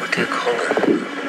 [0.00, 1.21] 我太困了。